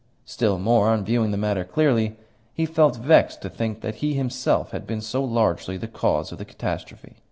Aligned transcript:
Still 0.25 0.57
more, 0.57 0.87
on 0.89 1.05
viewing 1.05 1.29
the 1.29 1.37
matter 1.37 1.63
clearly, 1.63 2.15
he 2.55 2.65
felt 2.65 2.95
vexed 2.95 3.43
to 3.43 3.51
think 3.51 3.81
that 3.81 3.97
he 4.01 4.15
himself 4.15 4.71
had 4.71 4.87
been 4.87 4.99
so 4.99 5.23
largely 5.23 5.77
the 5.77 5.87
cause 5.87 6.31
of 6.31 6.39
the 6.39 6.45
catastrophe. 6.45 7.17